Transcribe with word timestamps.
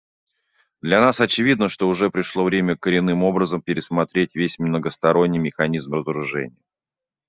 Для 0.81 0.99
нас 0.99 1.19
очевидно, 1.19 1.69
что 1.69 1.87
уже 1.87 2.09
пришло 2.09 2.43
время 2.43 2.75
коренным 2.75 3.23
образом 3.23 3.61
пересмотреть 3.61 4.33
весь 4.33 4.57
многосторонний 4.57 5.37
механизм 5.37 5.93
разоружения. 5.93 6.57